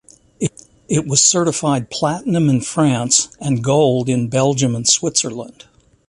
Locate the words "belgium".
4.29-4.73